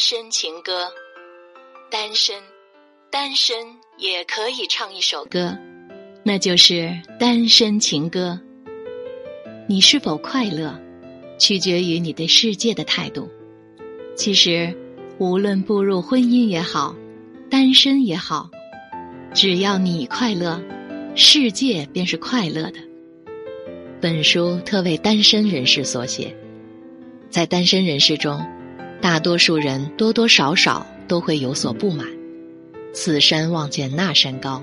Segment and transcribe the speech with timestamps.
[0.00, 0.90] 身情歌，
[1.90, 2.34] 单身，
[3.10, 3.54] 单身
[3.98, 5.54] 也可以唱一首歌，
[6.24, 8.40] 那就是单身情歌。
[9.68, 10.74] 你是否快乐，
[11.38, 13.30] 取决于你对世界的态度。
[14.16, 14.74] 其实，
[15.18, 16.96] 无论步入婚姻也好，
[17.50, 18.48] 单身也好，
[19.34, 20.60] 只要你快乐，
[21.14, 22.80] 世界便是快乐的。
[24.00, 26.34] 本书特为单身人士所写，
[27.28, 28.42] 在单身人士中。
[29.00, 32.06] 大多数人多多少少都会有所不满，
[32.92, 34.62] 此山望见那山高，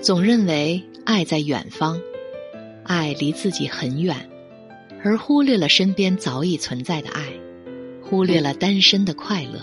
[0.00, 2.00] 总认为爱在远方，
[2.84, 4.16] 爱离自己很远，
[5.02, 7.24] 而忽略了身边早已存在的爱，
[8.00, 9.60] 忽略了单身的快乐。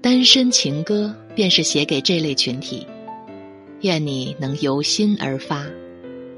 [0.00, 2.86] 单身情歌便是写给这类群体，
[3.82, 5.66] 愿你能由心而发，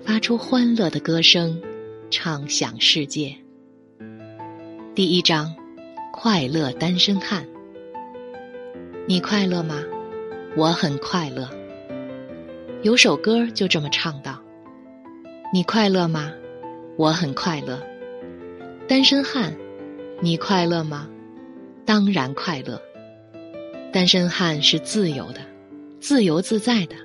[0.04, 1.60] 发出欢乐的歌声，
[2.10, 3.36] 唱响世界。
[4.96, 5.54] 第一章。
[6.10, 7.46] 快乐单身汉，
[9.06, 9.82] 你快乐吗？
[10.56, 11.48] 我很快乐。
[12.82, 14.42] 有首歌就这么唱道
[15.52, 16.32] ：“你快乐吗？
[16.96, 17.80] 我很快乐。”
[18.88, 19.54] 单身汉，
[20.20, 21.08] 你快乐吗？
[21.84, 22.80] 当然快乐。
[23.92, 25.40] 单身汉是自由的，
[26.00, 26.96] 自由自在的，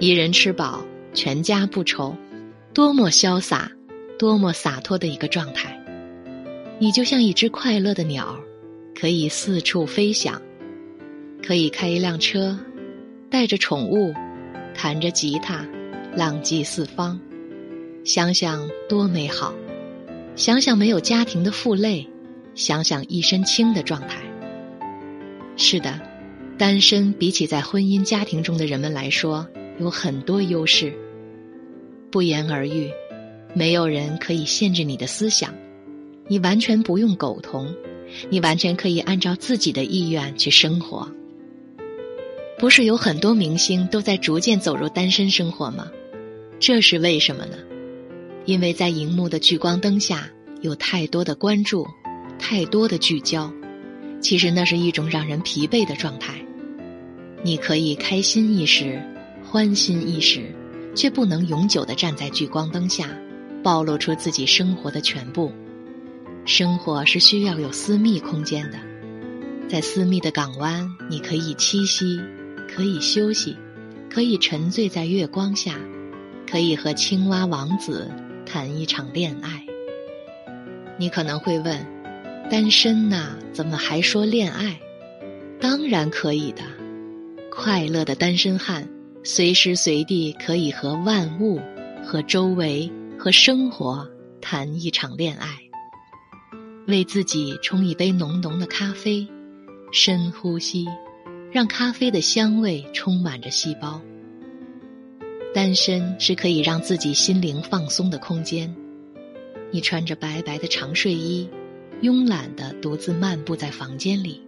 [0.00, 2.14] 一人吃饱，全家不愁，
[2.74, 3.70] 多么潇洒，
[4.18, 5.80] 多么洒脱的一个状态。
[6.84, 8.38] 你就像一只快乐的鸟，
[8.94, 10.38] 可以四处飞翔，
[11.42, 12.58] 可以开一辆车，
[13.30, 14.12] 带着宠物，
[14.74, 15.66] 弹着吉他，
[16.14, 17.18] 浪迹四方。
[18.04, 19.54] 想想多美好！
[20.36, 22.06] 想想没有家庭的负累，
[22.54, 24.18] 想想一身轻的状态。
[25.56, 25.98] 是的，
[26.58, 29.48] 单身比起在婚姻家庭中的人们来说，
[29.80, 30.92] 有很多优势。
[32.10, 32.90] 不言而喻，
[33.54, 35.54] 没有人可以限制你的思想。
[36.26, 37.74] 你完全不用苟同，
[38.30, 41.10] 你完全可以按照自己的意愿去生活。
[42.58, 45.90] 不是有很多明星都在逐渐走入单身生活吗？
[46.60, 47.58] 这是为什么呢？
[48.46, 50.30] 因为在荧幕的聚光灯下
[50.60, 51.86] 有太多的关注，
[52.38, 53.52] 太多的聚焦，
[54.20, 56.34] 其实那是一种让人疲惫的状态。
[57.42, 59.02] 你可以开心一时，
[59.42, 60.54] 欢心一时，
[60.94, 63.10] 却不能永久的站在聚光灯下，
[63.62, 65.52] 暴露出自己生活的全部。
[66.46, 68.78] 生活是需要有私密空间的，
[69.66, 72.20] 在私密的港湾，你可以栖息，
[72.68, 73.56] 可以休息，
[74.10, 75.74] 可以沉醉在月光下，
[76.46, 78.10] 可以和青蛙王子
[78.44, 79.64] 谈一场恋爱。
[80.98, 81.86] 你可能会问：
[82.50, 84.78] 单身呐，怎么还说恋爱？
[85.58, 86.62] 当然可以的，
[87.50, 88.86] 快乐的单身汉
[89.22, 91.58] 随时随地可以和万物、
[92.04, 94.06] 和周围、和生活
[94.42, 95.63] 谈一场恋爱。
[96.86, 99.26] 为自己冲一杯浓浓的咖啡，
[99.90, 100.86] 深呼吸，
[101.50, 104.02] 让咖啡的香味充满着细胞。
[105.54, 108.74] 单身是可以让自己心灵放松的空间。
[109.70, 111.48] 你穿着白白的长睡衣，
[112.02, 114.42] 慵懒的独自漫步在房间里，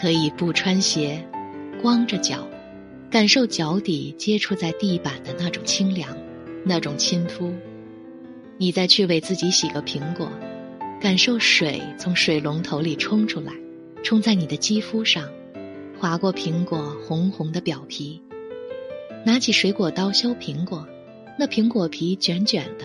[0.00, 1.22] 可以不穿鞋，
[1.82, 2.48] 光着脚，
[3.10, 6.16] 感受脚底接触在地板的那种清凉，
[6.64, 7.52] 那种亲肤。
[8.56, 10.30] 你再去为自己洗个苹果。
[11.02, 13.52] 感受水从水龙头里冲出来，
[14.04, 15.28] 冲在你的肌肤上，
[15.98, 18.22] 划过苹果红红的表皮。
[19.26, 20.86] 拿起水果刀削苹果，
[21.36, 22.84] 那苹果皮卷卷的，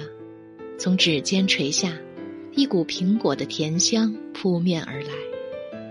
[0.80, 1.94] 从指尖垂下，
[2.56, 5.12] 一股苹果的甜香扑面而来，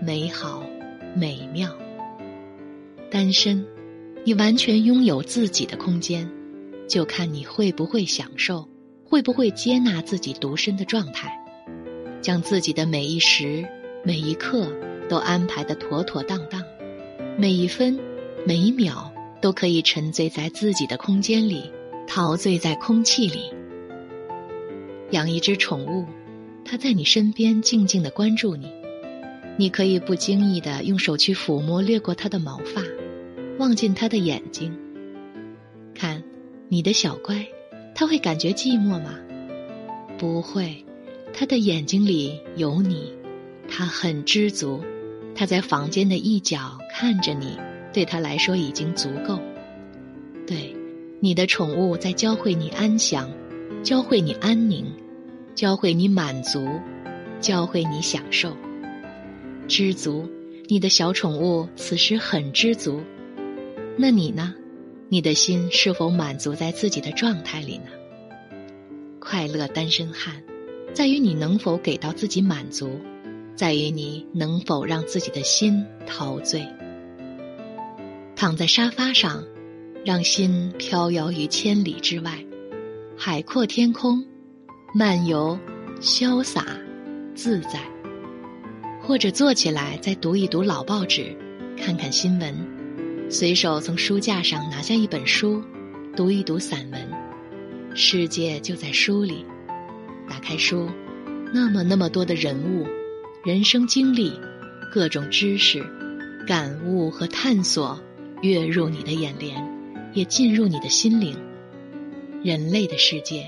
[0.03, 0.67] 美好，
[1.15, 1.73] 美妙。
[3.09, 3.65] 单身，
[4.25, 6.29] 你完全拥有自己的空间，
[6.89, 8.67] 就看你会不会享受，
[9.05, 11.41] 会不会接纳自己独身的状态。
[12.27, 13.65] 将自己的每一时、
[14.03, 14.69] 每一刻
[15.07, 16.61] 都安排的妥妥当当，
[17.37, 17.97] 每一分、
[18.45, 21.71] 每一秒都可以沉醉在自己的空间里，
[22.05, 23.49] 陶醉在空气里。
[25.11, 26.05] 养一只宠物，
[26.65, 28.73] 它在你身边静静的关注你，
[29.55, 32.83] 你可以不经意的用手去抚摸掠过它的毛发，
[33.57, 34.77] 望进它的眼睛。
[35.95, 36.21] 看，
[36.67, 37.47] 你的小乖，
[37.95, 39.17] 它会感觉寂寞吗？
[40.17, 40.83] 不会。
[41.39, 43.13] 他的眼睛里有你，
[43.69, 44.83] 他很知足，
[45.35, 47.55] 他在房间的一角看着你，
[47.93, 49.39] 对他来说已经足够。
[50.47, 50.75] 对，
[51.19, 53.31] 你的宠物在教会你安详，
[53.83, 54.83] 教会你安宁，
[55.53, 56.67] 教会你满足，
[57.39, 58.57] 教会你享受。
[59.67, 60.27] 知足，
[60.67, 62.99] 你的小宠物此时很知足。
[63.95, 64.55] 那你呢？
[65.07, 67.91] 你的心是否满足在自己的状态里呢？
[69.19, 70.41] 快乐单身汉。
[70.93, 72.99] 在于你能否给到自己满足，
[73.55, 76.65] 在于你能否让自己的心陶醉。
[78.35, 79.43] 躺在沙发上，
[80.05, 82.43] 让心飘摇于千里之外，
[83.17, 84.23] 海阔天空，
[84.93, 85.57] 漫游，
[85.99, 86.65] 潇洒，
[87.35, 87.81] 自在。
[89.01, 91.35] 或者坐起来，再读一读老报纸，
[91.77, 92.55] 看看新闻，
[93.29, 95.63] 随手从书架上拿下一本书，
[96.15, 97.01] 读一读散文，
[97.95, 99.45] 世界就在书里。
[100.29, 100.89] 打开书，
[101.53, 102.85] 那么那么多的人物。
[103.43, 104.33] 人生经历，
[104.91, 105.81] 各种知识、
[106.45, 107.97] 感悟和探索
[108.41, 109.55] 跃入你的眼帘，
[110.13, 111.37] 也进入你的心灵。
[112.43, 113.47] 人类的世界、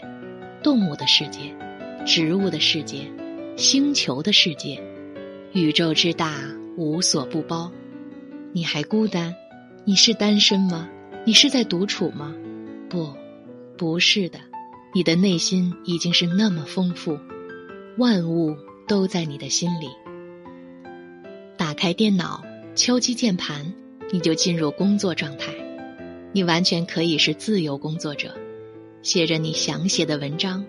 [0.63, 1.53] 动物的世界、
[2.05, 3.11] 植物的世界、
[3.57, 4.81] 星球的世界，
[5.51, 6.33] 宇宙之大，
[6.77, 7.71] 无所不包。
[8.53, 9.35] 你还孤单？
[9.85, 10.89] 你是单身吗？
[11.25, 12.33] 你是在独处吗？
[12.89, 13.13] 不，
[13.77, 14.39] 不是的。
[14.93, 17.17] 你的内心已经是那么丰富，
[17.97, 18.55] 万物。
[18.89, 19.87] 都在你的心里。
[21.55, 22.43] 打开电脑，
[22.73, 23.71] 敲击键盘，
[24.11, 25.53] 你就进入工作状态。
[26.31, 28.33] 你完全可以是自由工作者，
[29.03, 30.65] 写着你想写的文章，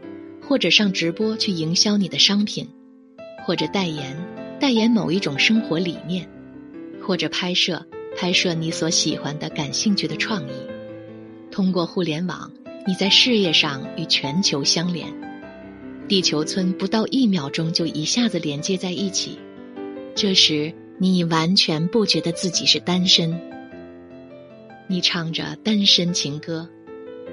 [0.46, 2.68] 或者上直播去营销你的商品，
[3.46, 4.14] 或者代言，
[4.60, 6.28] 代言某一种生活理念，
[7.00, 7.82] 或者拍摄，
[8.18, 10.52] 拍摄你所喜欢的、感兴趣的创意。
[11.50, 12.52] 通过互联网，
[12.86, 15.06] 你在事业上与全球相连。
[16.08, 19.38] 地球村不到一秒钟就一下子连接在一起，
[20.14, 23.40] 这时你已完全不觉得自己是单身。
[24.88, 26.68] 你唱着单身情歌，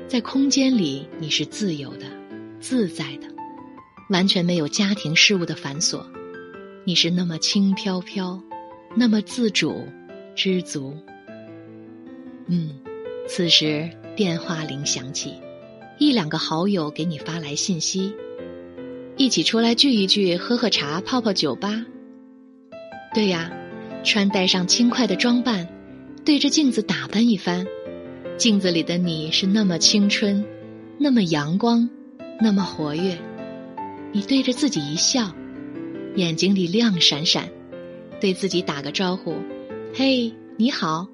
[0.07, 2.05] 在空间里你是自由的、
[2.59, 3.27] 自在的，
[4.11, 6.05] 完全没有家庭事务的繁琐，
[6.85, 8.39] 你是那么轻飘飘，
[8.95, 9.87] 那么自主、
[10.35, 10.95] 知足。
[12.45, 12.69] 嗯，
[13.27, 15.35] 此时电话铃响起，
[15.99, 18.15] 一两个好友给你发来信息。
[19.15, 21.85] 一起出来聚一聚，喝喝茶，泡泡酒吧。
[23.13, 23.51] 对呀，
[24.03, 25.67] 穿戴上轻快的装扮，
[26.25, 27.67] 对着镜子打扮一番。
[28.39, 30.43] 镜子里的你是那么青春，
[30.97, 31.87] 那么阳光，
[32.41, 33.15] 那么活跃。
[34.11, 35.31] 你对着自己一笑，
[36.15, 37.47] 眼睛里亮闪闪，
[38.19, 39.35] 对自己打个招呼
[39.93, 41.07] ：“嘿，你好，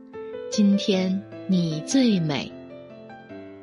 [0.49, 2.49] 今天你最美。”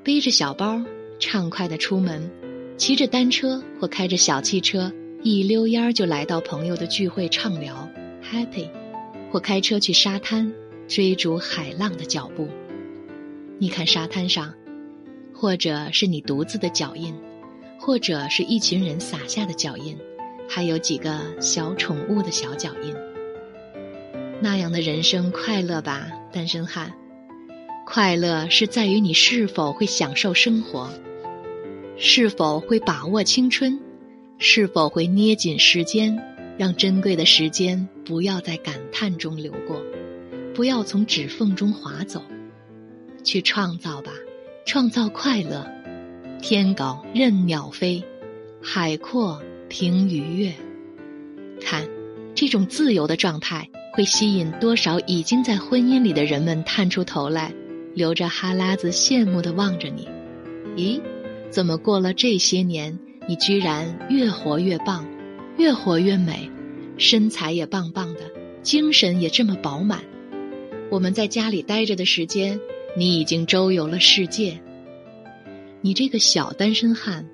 [0.03, 0.83] 背着小包，
[1.19, 2.31] 畅快的出门。
[2.77, 4.91] 骑着单车或开着小汽车，
[5.23, 7.87] 一溜烟儿就来到朋友的聚会畅聊
[8.23, 8.67] ，happy；
[9.31, 10.51] 或开车去沙滩，
[10.89, 12.49] 追逐海浪的脚步。
[13.59, 14.55] 你看沙滩上，
[15.35, 17.15] 或者是你独自的脚印，
[17.79, 19.99] 或者是一群人撒下的脚印，
[20.49, 22.95] 还有几个小宠物的小脚印。
[24.41, 26.91] 那样的人生快乐吧，单身汉？
[27.93, 30.89] 快乐是在于你是否会享受生活。
[31.97, 33.81] 是否会把握青春？
[34.39, 36.17] 是否会捏紧时间，
[36.57, 39.83] 让珍贵的时间不要在感叹中流过，
[40.55, 42.23] 不要从指缝中划走？
[43.25, 44.13] 去创造吧，
[44.65, 45.67] 创造快乐。
[46.41, 48.05] 天高任鸟飞，
[48.63, 50.55] 海阔凭鱼跃。
[51.61, 51.89] 看，
[52.37, 57.53] 这种自由的状态会吸引多少已经在婚姻里的人们探出头来，
[57.95, 60.09] 流着哈喇子羡慕的望着你。
[60.77, 61.01] 咦？
[61.51, 65.05] 怎么过了这些年，你居然越活越棒，
[65.59, 66.49] 越活越美，
[66.97, 68.21] 身材也棒棒的，
[68.63, 70.01] 精神也这么饱满。
[70.91, 72.61] 我们在家里待着的时间，
[72.97, 74.61] 你已经周游了世界。
[75.81, 77.27] 你这个小单身汉，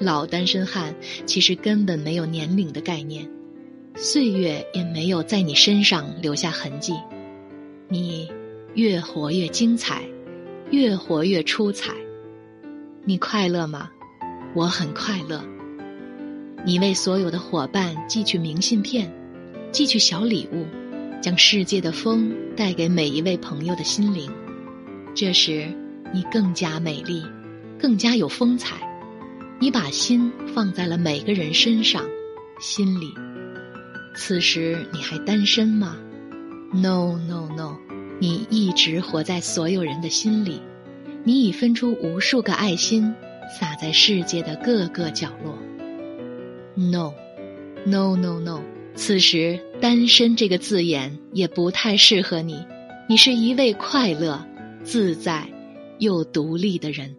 [0.00, 0.94] 老单身汉，
[1.26, 3.28] 其实根本没有年龄的概念，
[3.96, 6.94] 岁月也没有在你身上留下痕迹。
[7.88, 8.30] 你
[8.74, 10.02] 越活越精彩，
[10.70, 11.92] 越活越出彩。
[13.04, 13.90] 你快乐吗？
[14.54, 15.42] 我很快乐。
[16.64, 19.12] 你为所有的伙伴寄去明信片，
[19.72, 20.66] 寄去小礼物，
[21.20, 24.30] 将世界的风带给每一位朋友的心灵。
[25.14, 25.66] 这时，
[26.12, 27.24] 你更加美丽，
[27.78, 28.76] 更加有风采。
[29.60, 32.04] 你把心放在了每个人身上，
[32.60, 33.12] 心里。
[34.14, 35.96] 此时你还单身吗
[36.72, 37.76] ？No No No，
[38.18, 40.60] 你一直活在所有人的心里。
[41.24, 43.14] 你已分出无数个爱心，
[43.58, 45.58] 撒在世界的各个角落。
[46.74, 48.62] No，No，No，No，
[48.94, 52.64] 此时“单身”这个字眼也不太适合你。
[53.08, 54.46] 你是一位快乐、
[54.84, 55.46] 自在
[55.98, 57.14] 又独立的人。